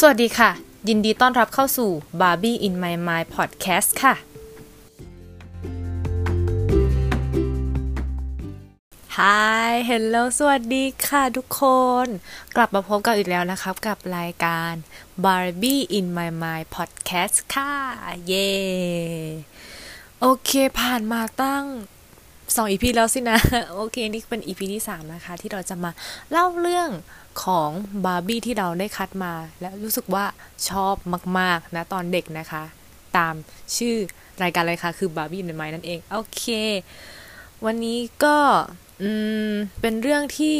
[0.00, 0.50] สวัสดีค่ะ
[0.88, 1.90] ยินดีต้อนรับเข้าสู่
[2.20, 4.14] Barbie in My Mind Podcast ค่ะ
[9.18, 11.62] Hi Hello สวัสดีค่ะทุกค
[12.04, 12.06] น
[12.56, 14.72] กลับมาพบกันอีกแล้วนะครับ กับรายการ
[15.24, 17.74] Barbie in My Mind Podcast ค่ะ
[18.26, 18.50] เย้
[20.20, 20.50] โอเค
[20.80, 21.64] ผ่านมาตั้ง
[22.56, 23.38] สองอีพีแล้วสินะ
[23.74, 25.90] โอเค นี่เป็นอีพีที่สามนะคะ ที่เราจะมา
[26.30, 26.90] เล่าเรื่อง
[27.42, 27.70] ของ
[28.04, 30.24] บาร์บี้ที่เราได้คัดมา และรู้สึกว่า
[30.68, 30.94] ชอบ
[31.38, 32.64] มาก ๆ นะตอนเด็กนะคะ
[33.16, 33.34] ตาม
[33.76, 33.96] ชื่อ
[34.42, 36.44] รายการเลยค่ะ คือบาร์บี้ในไม้นั่นเอง โอเค
[37.64, 38.38] วันนี้ก็
[39.80, 40.58] เป็นเรื่องที่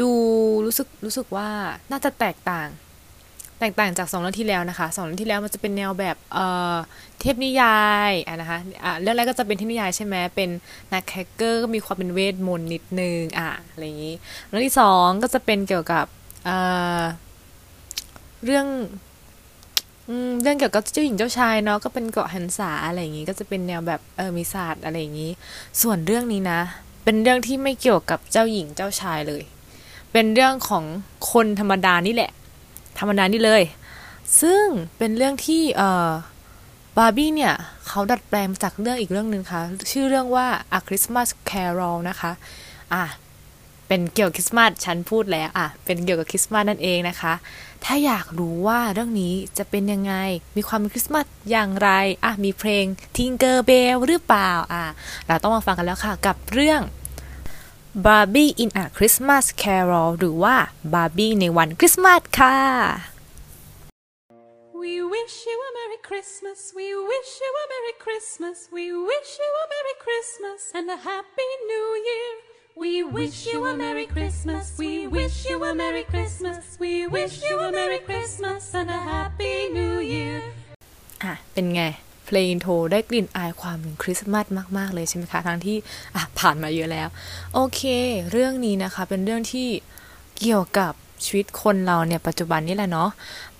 [0.00, 0.12] ดู
[0.66, 1.50] รู้สึกรู้สึกว่า
[1.90, 2.68] น่าจะแตกต่าง
[3.64, 6.74] ตกต่างจากสองเรื่องที่แล้วนะคะสองเรื่องที่แล้วมันจะเป็นแนวแบบเอ่อ
[7.20, 7.78] เทพนิยา
[8.10, 10.48] ยอะนะคะอะเรื่องแรกก็จะเป็นเทพนิยายใช่ไหมเป็น
[10.92, 14.14] นักแคคเกอร์ก็มีความเป็นเวทมนต์นิดนึงอะอะไรอย่างนี้
[14.48, 16.06] เรื่องที่สองก็จะเป็นเกี่ยวกับ
[16.44, 16.56] เอ่
[16.98, 17.02] อ
[18.44, 18.66] เรื่อง
[20.42, 25.30] เรื่องเกี่ยวกับเจ้าหญิงเจ้าชายเนาะก็เป็นเกาะหันษาอะไรอย่างนี้ก็จะเป็นแนวแบบเออมีศาสตร์อะไรอย่างนี้
[25.82, 26.60] ส่วนเรื่องนี้นะ
[27.04, 29.42] เป็นเรื่องที่ไม่เกี่ยวกับเจ้าหญิงเจ้าชายเลย
[30.12, 30.84] เป็นเรื่องของ
[31.32, 32.30] คนธรรมดานี่แหละ
[32.98, 33.62] ธรรมดานี่เลย
[34.40, 34.66] ซึ่ง
[34.98, 36.10] เป็นเรื่องที่เอ่อ
[36.96, 37.54] บาร์บี้เนี่ย
[37.88, 40.46] เขาดัดแปลงจากเรื่องอีกเรื่องหนึ่งค่ะ ชื่อเรื่องว่า
[40.78, 42.32] A Christmas Carol นะคะ
[42.94, 43.04] อะ
[43.88, 47.34] เป็นเกี่ยวกับคริสต์มาสฉันพูดแล้วอะ เป็นเกี่ยวกับคริสต์มาสนั่นเองนะคะ
[47.84, 50.14] ถ้าอยากรู้ว่าเรื่องนี้จะเป็นยังไง
[50.56, 51.90] มีความเป็นคริสต์มาสอย่างไร
[52.24, 52.84] อะ มีเพลง
[53.16, 54.84] Tinker Bell หรือเปล่า อะ
[55.26, 56.80] เราต้องมาฟังกันแล้วค่ะ กับเรื่อง
[57.96, 60.56] Barbie in a Christmas Carol หรือว่า
[60.92, 62.58] Barbie ในวันคริสต์มาสค่ะ
[64.82, 66.58] We wish you a Merry Christmas.
[66.80, 68.58] We wish you a Merry Christmas.
[68.76, 72.30] We wish you a Merry Christmas and a Happy New Year.
[72.82, 74.64] We wish you a Merry Christmas.
[74.82, 76.62] We wish you a Merry Christmas.
[76.84, 80.38] We wish you a Merry Christmas and a Happy New Year.
[81.22, 81.82] อะเป็นไง
[82.26, 84.46] เพลงโทรได้กลิ่นอายความเป็นคริสต์มาส
[84.78, 85.76] มาก ๆ เลยใช่ไหมคะทั้งที่
[86.14, 87.08] อะผ่านมาเยอะแล้ว
[87.54, 87.80] โอเค
[88.30, 89.68] เรื่องนี้นะคะเป็นเรื่องที่
[90.38, 90.92] เกี่ยวกับ
[91.24, 93.10] ชีวิตคนเราเนี่ยปัจจุบันนี่แหละเนาะ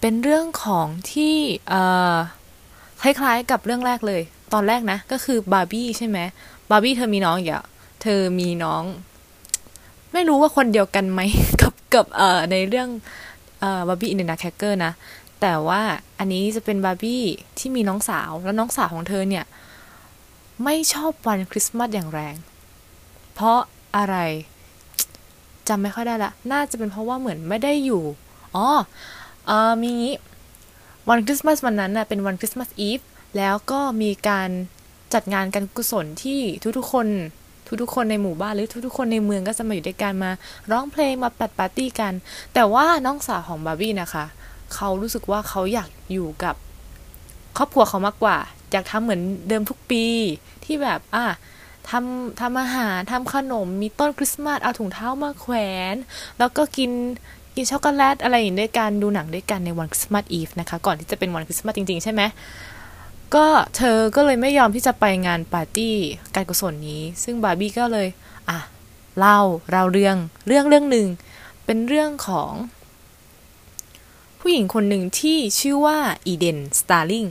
[0.00, 1.36] เป็นเรื่องของที่
[1.68, 1.74] เอ
[2.14, 2.16] อ
[3.02, 6.18] คล้ายๆกับเรื่องแรกเลย ตอนแรกนะ ก็คือบาร์บี้ใช่ไหม
[6.70, 7.64] บาร์บี้เธอมีน้องอีกอะ
[8.02, 8.82] เธอมีน้อง
[10.12, 11.20] ไม่รู้ว่าคนเดียวกันไหม
[11.60, 12.88] กับกับเอ่อในเรื่อง
[13.60, 14.92] เอ่อ Barbie in the Nutcracker นะ
[15.46, 15.82] แต่ว่า
[16.18, 17.24] อันนี้จะเป็นบาร์บี้
[17.58, 19.44] ที่มีน้องสาว แล้วน้องสาวของเธอเนี่ย
[20.64, 22.34] ไม่ชอบวันคริสต์มาสอย่างแรง
[23.34, 23.58] เพราะ
[23.96, 24.16] อะไร
[25.68, 28.02] จำไม่ค่อยได้ละ น่าจะเป็นเพราะว่าเหมือนไม่ได้อยู่
[28.56, 28.66] อ๋อ
[29.46, 30.14] เออมีงี้
[31.08, 33.00] วันคริสต์มาสวันนั้นน่ะเป็นวันคริสต์มาสอีฟ
[33.36, 34.48] แล้วก็มีการ
[35.14, 36.40] จัดงานการกุศลที่
[36.78, 37.06] ทุกๆคน
[37.82, 40.30] ทุกๆคนในหมู่บ้านหรือทุกๆคนในเมืองก็จะมาอยู่ด้วยกันมา
[40.70, 42.12] ร้องเพลงมาปัดปาร์ตี้กัน
[42.54, 44.26] แต่ว่าน้องสาวของบาร์บี้นะคะ
[44.74, 46.54] เขารู้สึกว่าเขาอยากอยู่กับ
[47.56, 48.38] ครอบครัวเขามากกว่า
[48.72, 50.04] อยากทำเหมือนเดิมทุกปี
[50.64, 51.26] ที่แบบ อะ
[51.90, 55.54] ทำทำอาหารทำขนมมีต้นคริสต์มาสเอาถุงเท้ามาแขว
[55.92, 55.94] น
[56.38, 56.90] แล้วก็กิน
[57.54, 62.22] กินช็อกโกแลตอะไรอย่างด้วยกันดูหนังด้วยกันในวันคริสต์มาสอีฟนะคะ ก่อนที่จะเป็นวันคริสต์มาสจริง ๆ ใช่ไหม
[63.34, 63.46] ก็
[63.76, 65.94] เธอก็เลยไม่ยอมที่จะไปงานปาร์ตี้
[66.34, 68.08] การกุศลนี้ ซึ่งบาร์บี้ก็เลย
[68.48, 68.58] อะ
[69.18, 71.06] เล่าเล่าเรื่องเรื่องเรื่องหนึ่ง
[71.64, 72.52] เป็นเรื่องของ
[74.46, 77.24] ผู้หญิงคนหนึ่งที่ชื่อว่าอีเดนสตาร์ลิง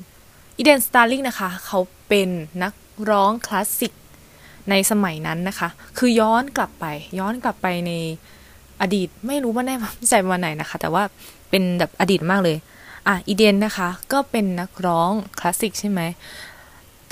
[0.57, 2.29] อีเดนสตาร์ลิงนะคะ เขาเป็น
[2.63, 2.73] นัก
[3.09, 3.93] ร้องคลาสสิก
[4.69, 6.85] ในสมัยนั้นนะคะ คือย้อนกลับไป
[7.19, 7.91] ย้อนกลับไปใน
[8.81, 9.75] อดีตไม่รู้ว่าแน่
[10.09, 11.03] ใจวันไหนนะคะ แต่ว่า
[11.49, 12.57] เป็นแบบอดีตมากเลย
[13.07, 16.01] อะอีเดนนะคะ ก็เป็นนักร้องคลาสสิกใช่ไหม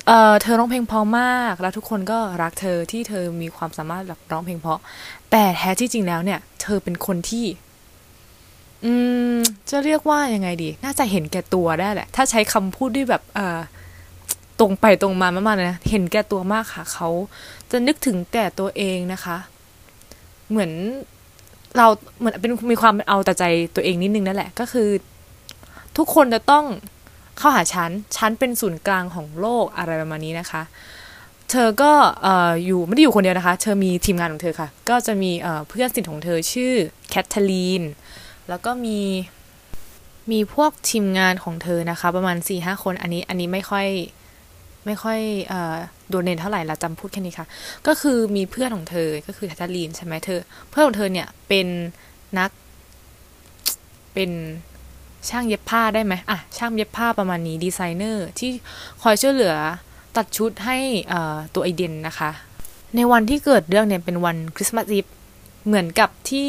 [0.06, 4.80] เอ่อเธอร้องเพลงเพราะมาก แล้วทุกคนก็รักเธอที่เธอมีความสามารถแบบร้องเพลงเพราะ
[5.30, 7.44] แต่แท้ที่จริงแล้วเนี่ย เธอเป็นคนที่
[8.84, 8.92] อื
[9.34, 9.36] ม
[9.70, 13.60] จะเรียกว่ายังไงดี น่าจะเห็นแก่ตัวได้แหละ ถ้าใช้คำพูดด้วยแบบเอ่อ
[14.60, 17.08] ตรงไปตรงมามากๆเลยนะ เห็นแก่ตัวมากค่ะ เขา
[17.70, 19.36] จะนึกถึงแต่ตัวเองนะคะ
[20.50, 20.72] เหมือน
[21.76, 21.86] เรา
[22.18, 24.88] เหมือนเป็นมีความเอาแต่ใจตัวเองนิดนึงนั่นแหละ ก็คือ
[25.96, 26.64] ทุกคนจะต้อง
[27.38, 30.62] เข้าหาฉัน ฉันเป็นศูนย์กลางของโลกอะไรประมาณนี้นะคะ
[31.50, 31.92] เธอก็
[32.22, 36.72] เอ่ออยู่ไม่ได้อยู่คนเดียวนะคะ เธอมีทีมงานของเธอค่ะ ก็จะมีเอ่อเพื่อนสนิทของเธอชื่อ
[37.10, 37.82] แคทเธอรีน
[38.48, 38.98] แล้วก็มี
[40.32, 43.86] มีพวกทีมงานของเธอนะคะ ประมาณสี่ห้าคนอันนี้อันนี้ไม่ค่อย
[44.86, 45.20] ไม่ค่อย
[46.08, 47.46] โดดเด่นเท่าไหร่เราจำพูดแค่นี้ค่ะ
[47.86, 50.40] ก็คือมีเพื่อนของเธอก็คือแคทเธอรีนใช่ไหมเธอ
[50.70, 51.66] เพื่อนของเธอเนี่ยเป็น
[52.38, 52.50] นัก
[54.14, 54.30] เป็น
[55.28, 58.50] ช่างเย็บผ้าได้ไหมอะช่างเย็บผ้าประมาณนี้ดีไซเนอร์ที่
[59.02, 59.54] คอยช่วยเหลือ
[60.16, 60.78] ตัดชุดให้
[61.54, 62.30] ตัวอีเดนนะคะ
[62.96, 65.06] ในวันที่เกิดเรื่องเนี่ยเป็นวันคริสต์มาสอีฟ
[65.66, 66.48] เหมือนกับที่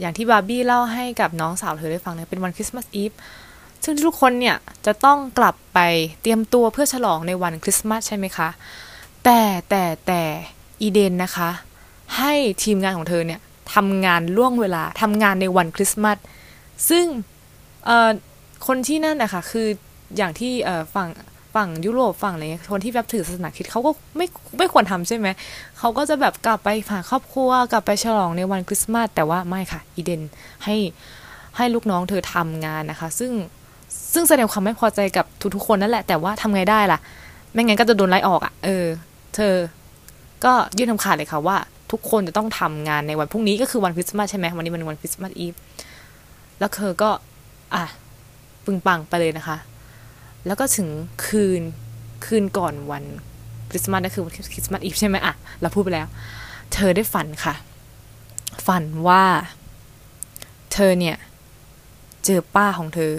[0.00, 3.12] อย่างที่บาร์บี้เล่าให้กับน้องสาวเธอได้ฟังเนี่ยเป็นวันคริสต์มาสอีฟ
[3.84, 4.56] ซึ่งทุกคนเนี่ย
[4.86, 5.78] จะต้องกลับไป
[6.22, 8.48] เตรียมตัวเพื่อฉลองในวันคริสต์มาสใช่ไหมคะ
[9.24, 10.22] แต่แต่แต่
[10.82, 11.50] อีเดนนะคะ
[12.18, 13.40] ให้ทีมงานของเธอเนี่ย
[13.74, 16.18] ทำงานล่วงเวลาทำงานในวันคริสต์มาส
[16.88, 17.06] ซึ่ง
[18.66, 19.66] คนที่นั่นนะคะคือ
[20.16, 20.52] อย่างที่
[20.94, 21.08] ฝั่ง
[21.54, 24.26] ฝั่งยุโรปฝั่งอะไรเงี้ยคนที่แบบถือศาสนาคริสต์เขาก็ไม่
[24.58, 25.28] ไม่ควรทำใช่ไหม
[25.78, 30.22] เขาก็จะแบบกลับไปหาครอบครัวกลับไปฉลองในวันคริสต์มาสแต่ว่าไม่ค่ะอีเดน
[30.64, 30.76] ให้
[31.56, 33.32] ให้ลูกน้องเธอทำงานนะคะ ซึ่ง
[34.12, 36.98] ซึ่งแสดงความไม่พอใจกับทุกๆคนนั่นแหละแต่ว่าทำไงได้ล่ะ
[37.52, 38.86] ไม่งั้นก็จะโดนไล่ออกอะ่ะ เออ
[39.34, 39.54] เธอ
[40.44, 41.56] ก็ยื่นคำขาดเลยค่ะว่า
[41.92, 45.54] ทุกคนจะต้องทำงานในวันพรุ่งนี้ก็คือวันคริสต์มาสใช่ไหมวันนี้มันวันคริสต์มาสอีฟ
[46.58, 47.10] แล้วเธอก็
[47.74, 47.84] อะ
[48.64, 49.56] ปึงปังไปเลยนะคะ
[50.46, 50.88] แล้วก็ถึง
[51.26, 51.62] คืน
[52.26, 53.04] คืนก่อนวัน
[53.70, 56.06] คริสต์มาสนั่นคือวันคริสต์มาสอีฟใช่ไหมอะเราพูดไปแล้ว
[56.74, 57.54] เธอได้ฝันค่ะ
[58.66, 59.24] ฝันว่า
[60.72, 61.16] เธอเนี่ย
[62.24, 63.12] เจอป้าของเธอ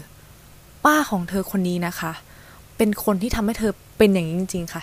[0.85, 2.11] ป้าของเธอคนนี้นะคะ
[2.77, 4.81] เป็นคนที่ทำให้เธอเป็นอย่างนี้จริง ๆ ค่ะ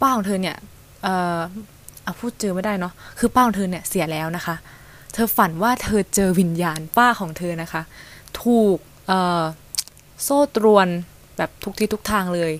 [0.00, 0.56] ป้าของเธอเนี่ย
[1.02, 1.40] เอ่อ
[2.02, 4.56] เอาพูดเจอไม่ได้เนาะคือป้าของเธอเนี่ยเสียแล้วนะคะ
[5.12, 7.82] เธอฝันว่าเธอเจอวิญญาณป้าของเธอนะคะ
[8.42, 9.42] ถูกเอ่อ
[10.22, 10.86] โซ่ตรวน
[11.36, 12.52] แบบทุกที่ทุกทางเลย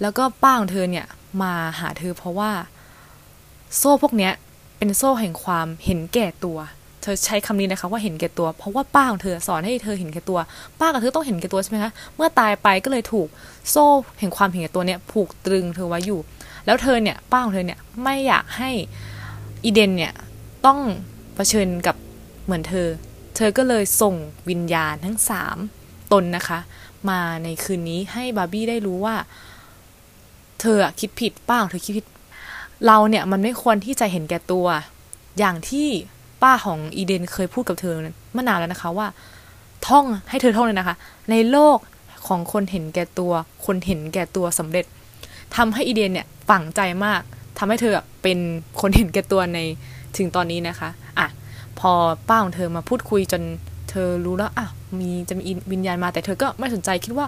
[0.00, 1.06] แล้วก็ป้าของเธอเนี่ย
[1.42, 2.50] มาหาเธอเพราะว่า
[3.76, 4.32] โซ่พวกเนี้ย
[4.78, 6.58] เป็นโซ่แห่งความเห็นแก่ตัว
[7.02, 10.38] เธอใช้คำนี้นะคะว่าเห็นแก่ตัว เพราะว่าป้าของเธอสอนให้เธอเห็นแก่ตัว
[10.80, 13.28] ป้ากับเธอต้องเห็นแก่ตัวใช่ไหมคะ เมื่อตายไปก็เลยถูก
[13.70, 13.86] โซ่
[14.20, 16.20] แห่งความเห็นแก่ตัวเนี่ยผูกตรึงเธอไว้อยู่
[16.66, 18.70] แล้วเธอเนี่ยป้าของเธอเนี่ยไม่อยากให้
[19.64, 20.12] อีเดนเนี่ย
[20.66, 20.80] ต้อง
[21.34, 21.96] เผชิญกับ
[22.44, 22.88] เหมือนเธอ
[23.36, 24.14] เธอก็เลยส่ง
[24.48, 25.56] วิญญาณทั้งสาม
[26.12, 26.58] ตนนะคะ
[27.10, 29.16] มาในคืนนี้ให้บาร์บี้ได้รู้ว่า
[30.60, 32.06] เธอคิดผิดป้าของเธอคิดผิด
[32.86, 34.66] เราเนี่ยมันไม่ควรที่จะเห็นแก่ตัว
[35.38, 35.88] อย่างที่
[36.42, 37.94] ป้าของอีเดนเคยพูดกับเธอ
[38.32, 39.06] เมื่อนานแล้วนะคะว่า
[39.86, 40.96] ท่องให้เธอท่องเลยนะคะ
[41.30, 41.78] ในโลก
[42.26, 43.32] ของคนเห็นแก่ตัว
[43.66, 44.84] คนเห็นแก่ตัวสำเร็จ
[45.56, 47.20] ทำให้อีเดนเนี่ยฝังใจมาก
[47.58, 48.38] ทำให้เธอเป็น
[48.80, 49.58] คนเห็นแก่ตัวใน
[50.16, 51.28] ถึงตอนนี้นะคะอะ
[51.78, 51.92] พอ
[52.28, 53.42] ป้าของเธอมาพูดคุยจน
[53.94, 54.66] เธอรู้แล้วอะ
[54.98, 55.42] มีจะมี
[55.72, 57.26] วิญญาณมาแต่เธอก็ไม่สนใจคิดว่า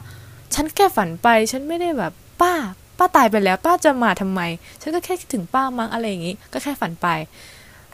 [0.54, 2.54] ฉันแค่ฝันไป ฉันไม่ได้แบบป้า
[2.98, 4.40] ป้าตายไปแล้ว ป้าจะมาทำไม
[4.80, 7.08] ฉันก็แค่คิดถึงป้ามั้งอะไรอย่างงี้ ก็แค่ฝันไป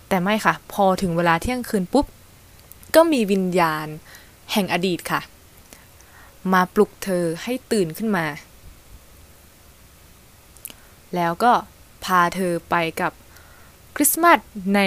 [0.09, 2.07] แต่ไม่ค่ะ พอถึงเวลาเที่ยงคืนปุ๊บ
[2.95, 3.87] ก็มีวิญญาณ
[4.53, 5.21] แห่งอดีตค่ะ
[6.53, 8.27] มาปลุกเธอให้ตื่นขึ้นมา
[11.15, 11.53] แล้วก็
[12.05, 13.13] พาเธอไปกับ
[13.97, 14.39] คริสต์มาส
[14.75, 14.81] ใน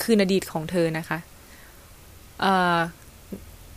[0.00, 1.18] คืนอดีตของเธอนะคะ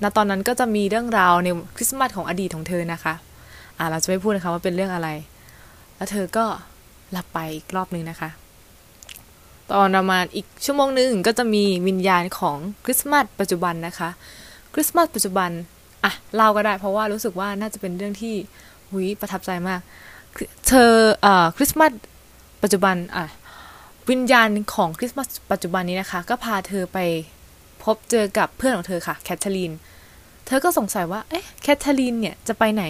[0.04, 3.14] ณตอนนั้นก็จะมีเรื่องราวในคริสต์มาสของอดีตของเธอนะคะ
[3.78, 5.10] อ่าเราจะไม่พูดนะคะว่าเป็นเรื่องอะไร
[5.96, 6.46] แล้วเธอก็
[7.12, 8.30] หลับไปอีกรอบนึงนะคะ
[9.72, 14.10] ตอนประมาณอีกชั่วโมงหนึ่งก็จะมีวิญญาณของคริสต์มาสปัจจุบันนะคะ
[14.74, 15.50] คริสต์มาสปัจจุบัน
[16.04, 18.36] อะเล่าก็ได้เพราะว่ารู้สึกว่าน่าจะเป็นเรื่องที่
[18.90, 19.80] หุยประทับใจมาก
[20.68, 20.92] เธอ
[21.22, 21.92] เอ่อคริสต์มาส
[22.64, 23.26] ปัจจุบันอะ
[24.10, 27.00] วิญญาณของคริสต์มาสปัจจุบันนี้นะคะ ก็พาเธอไป
[27.84, 29.72] พบเจอกับเพื่อนของเธอค่ะแคทเธอรีน
[30.46, 32.84] เธอก็สงสัยว่า เอ๊ะแคทเธอรีนเนี่ยจะไปไหน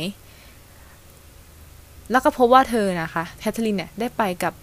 [2.11, 4.53] แล้วก็พบว่าเธอนะคะแคทเธอรีนเนี่ยได้ไปกับ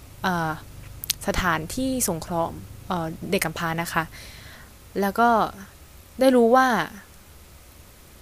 [1.26, 2.52] สถานที่สงเคราะห์
[3.30, 4.04] เด็กกำพร้านะคะ
[5.00, 5.28] แล้วก็
[6.20, 6.66] ได้รู้ว่า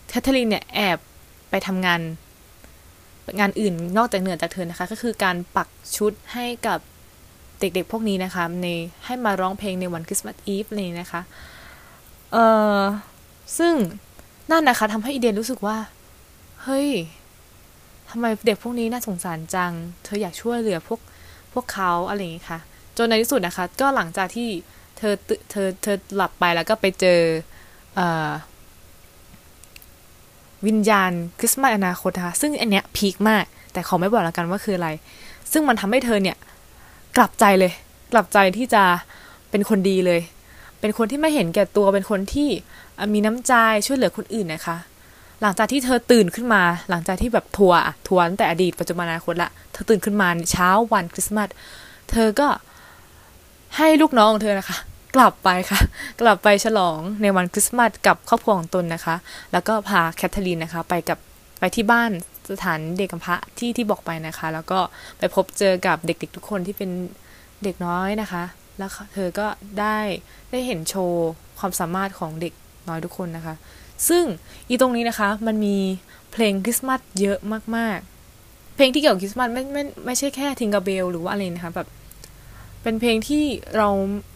[0.09, 0.99] แคทเธอรีนเนี่ยแอบ
[1.51, 2.01] ไปทำงาน
[3.39, 6.79] งานอื่นนอกจากเหนือจากเธอนะคะ ก็คือการปักชุดให้กับ
[7.61, 8.67] เด็กๆพวกนี้นะคะใน
[9.05, 11.21] ให้มาร้องเพลงในวันคริสต์มาสอีฟนี่นะคะ
[12.37, 12.43] เอ
[12.81, 12.83] อ
[13.59, 13.75] ซึ่ง
[14.51, 15.77] นั่นนะคะทำให้อีเดนรู้สึกว่า
[16.63, 16.89] เฮ้ย
[18.11, 19.73] ทำไมเด็กพวกนี้น่าสงสารจัง
[20.05, 21.01] เธออยากช่วยเหลือพวก
[21.53, 22.59] พวกเขาอะไรอย่างนี้ค่ะ
[22.97, 24.49] จนในที่สุดนะคะ ก็หลังจากที่
[24.97, 25.15] เธอ
[25.51, 27.21] เธอเธอหลับไปแล้วก็ไปเจอ
[27.95, 28.31] เอ่อ
[30.67, 34.89] วิญญาณคริสต์มาสอนาคตนะคะซึ่งอันเนี้ยพีคมาก แต่ขอไม่บอกแล้วกันว่าคืออะไร
[35.53, 36.37] ซึ่งมันทำให้เธอเนี่ย
[37.17, 37.73] กลับใจเลย
[38.13, 38.83] กลับใจที่จะ
[39.51, 40.21] เป็นคนดีเลย
[40.87, 42.49] เป็นคนที่ไม่เห็นแก่ตัวเป็นคนที่
[43.13, 43.53] มีน้ำใจ
[43.87, 44.77] ช่วยเหลือคนอื่นนะคะ
[45.43, 47.79] หลังจากที่เธอตื่นขึ้นมา หลังจากที่แบบทัวร์
[48.09, 51.49] ทัวร์ตั้งแต่อดีตปัจจุบันอนาคตละเธอตื่นขึ้นมาเช้าวันคริสต์มาส
[52.11, 52.49] เธอก็
[53.77, 54.77] ให้ลูกน้องของเธอนะคะ
[55.17, 55.81] กลับไปค่ะ
[56.21, 59.17] กลับไปฉลองในวันคริสต์มาสกับครอบครัวของตนนะคะ
[59.53, 61.19] แล้วก็พาแคทเธอรีนนะคะ ไปกับ
[61.61, 62.11] ไปที่บ้าน
[62.51, 64.79] สถานเด็กกำพร้าที่ที่บอกไปนะคะ แล้วก็
[65.19, 66.91] ไปพบเจอกับเด็กๆทุกคนที่เป็น
[67.63, 68.43] เด็กน้อยนะคะ
[68.79, 69.47] แล้วเธอก็
[69.81, 69.99] ได้
[70.51, 71.29] ได้เห็นโชว์
[71.59, 72.53] ความสามารถของเด็ก
[72.89, 73.55] น้อยทุกคนนะคะ
[74.09, 74.25] ซึ่ง
[74.69, 75.77] อีตรงนี้นะคะมันมี
[76.33, 77.39] เพลงคริสต์มาสเยอะ
[77.77, 81.89] มากๆ เพลงที่เกี่ยวกับคริสต์มาสไม่ไม่ไม่ใช่แค่ทิงกาเบลหรือว่าอะไรนะคะแบบ
[82.83, 83.45] เป็นเพลงที่
[83.77, 83.89] เรา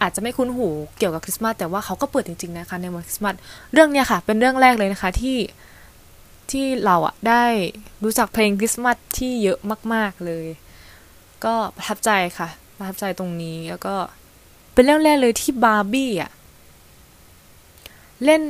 [0.02, 0.68] อาจจะไม่คุ้นหู
[0.98, 3.34] เกี่ยวกับคริสต์มาสแต่ว่าเขาก็เปิดจริงๆนะคะในวันคริสต์มาส
[3.72, 5.38] เรื่องเนี้ยค่ะ เป็นเรื่องแรกเลยนะคะที่
[6.50, 7.44] ที่เราอะได้
[8.04, 9.58] รู้จักเพลงคริสต์มาสที่เยอะ
[9.94, 10.46] มาก ๆเลย
[11.44, 13.94] ก็ประทับใจค่ะประทับใจตรงนี้แล้วก็
[14.80, 16.30] เป็นเรื่องแรกเลยที่บาร์บี้อะ
[18.24, 18.42] เล่น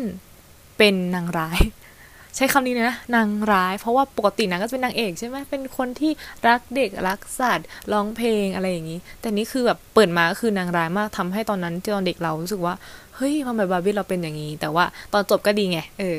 [0.78, 1.60] เป็นนางร้าย
[2.36, 6.12] ใช้คำนี้นะนางร้าย เพราะว่าปกตินางก็จะเป็นนางเอกใช่ไหมเป็นคนที่
[6.48, 12.74] รักเด็กรักสัตว์ร้องเพลงอะไรอย่างนี้ แต่นี่คือแบบเปิดมาก็คือนางร้ายมากทำให้ตอนนั้นตอนเด็กเรารู้สึกว่า
[13.16, 16.16] เฮ้ยทำไมบาร์บี้เราเป็นอย่างนี้ แต่ว่าตอนจบก็ดีไงเออ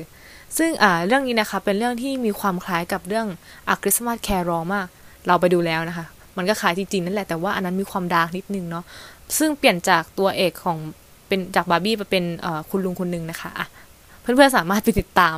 [0.57, 3.27] ซึ่งอ่าเรื่องนี้นะคะเป็นเรื่องที่มีความคล้ายกับเรื่อง
[3.69, 4.87] A Christmas Carol มาก
[5.27, 8.83] เราไปดูแล้วนะคะ มันก็คล้ายจริงๆนั่นแหละแต่ว่าอันนั้นมีความ dark นิดนึงเนาะ
[9.37, 10.77] ซึ่งเปลี่ยนจากตัวเอกของ
[11.27, 12.25] เป็นจากบาร์บี้ไปเป็น
[12.69, 13.67] คุณลุงคนหนึ่งนะคะอะ
[14.21, 15.37] เพื่อนๆสามารถไปติดตาม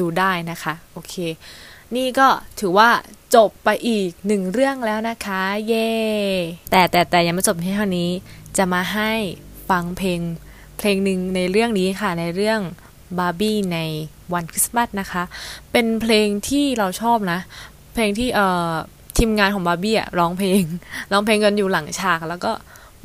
[0.00, 1.14] ดูได้นะคะ โอเค
[1.96, 2.28] นี่ก็
[2.60, 2.90] ถือว่า
[3.34, 5.92] จบไปอีกหนึ่งเรื่องแล้วนะคะ เย่
[6.70, 8.10] แต่แต่แต่ยังไม่จบแค่เท่านี้
[8.56, 9.12] จะมาให้
[9.68, 10.20] ฟังเพลง
[10.78, 12.60] เพลงหนึ่งในเรื่องนี้ค่ะในเรื่อง
[13.18, 13.78] บาร์บี้ใน
[14.32, 15.22] วันคริสต์มาสนะคะ
[15.72, 17.40] เป็นเพลงที่เราชอบนะ
[17.94, 18.72] เพลงที่เอ่อ
[19.18, 20.62] ทีมงานของบาร์บี้อะร้องเพลง
[21.12, 22.52] ร้องเพลงกันอยู่หลังฉากแล้วก็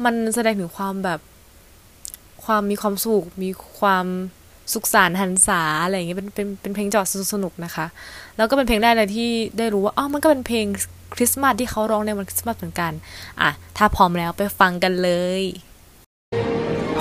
[0.06, 1.20] มันแสดงถึงความแบบ
[2.46, 4.06] ความมีความสุขมีความ
[4.74, 7.86] สุขสันต์หันษาอะไรอย่างเงี้ยเป็นเป็นเป็นเพลงจอดสนุกๆนะคะ
[8.38, 10.66] แล้วก็เป็นเพลงแรกเลยที่ได้รู้ว่าอ๋อมันก็เป็นเพลง
[11.16, 12.92] คริสต์มาสที่เขาร้องในวันคริสต์มาสเหมือนกัน
[13.42, 15.44] อะ ถ้าพร้อมแล้วไปฟังกันเลย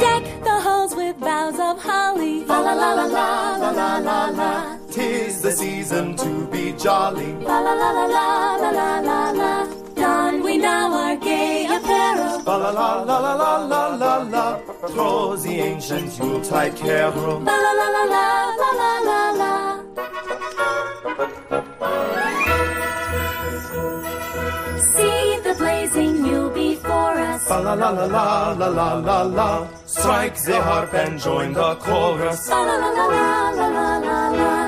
[0.02, 2.34] Deck the halls with boughs of holly.
[2.50, 3.28] La la la la la
[3.62, 4.52] la la la la.
[4.94, 7.30] Tis the season to be jolly.
[7.50, 8.26] La la la la la
[8.62, 8.70] la
[9.08, 9.77] la la
[10.08, 12.36] Don we now our gay apparel.
[12.48, 14.46] La la la la la la la la la.
[14.92, 17.38] Throw the ancient Yuletide carol.
[17.48, 18.26] La la la la la
[18.62, 19.52] la la la la.
[24.92, 27.42] See the blazing Yule before us.
[27.50, 28.26] La la la la la
[28.62, 29.50] la la la la.
[29.84, 32.48] Strike the harp and join the chorus.
[32.48, 33.28] La la la la la
[33.60, 33.68] la
[34.08, 34.67] la la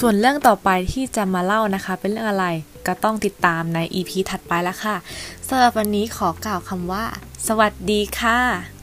[0.00, 2.46] ส่วนเรื่องต่อไปที่จะมาเล่านะคะ เป็นเรื่องอะไร
[2.86, 4.96] ก็ต้องติดตามใน EP ถัดไปแล้วค่ะ
[5.48, 7.04] สำหรับวันนี้ขอกล่าวคำว่า
[7.46, 8.73] สวัสดีค่ะ